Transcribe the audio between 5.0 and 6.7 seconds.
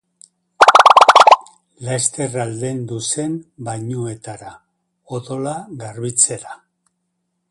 odola garbitzera.